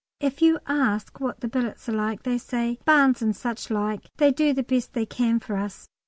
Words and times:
If 0.19 0.41
you 0.41 0.57
ask 0.65 1.19
what 1.19 1.41
the 1.41 1.47
billets 1.47 1.87
are 1.87 1.91
like, 1.91 2.23
they 2.23 2.39
say, 2.39 2.79
"Barns 2.85 3.21
and 3.21 3.35
suchlike; 3.35 4.09
they 4.17 4.31
do 4.31 4.51
the 4.51 4.63
best 4.63 4.93
they 4.93 5.05
can 5.05 5.39
for 5.39 5.55
us." 5.57 5.87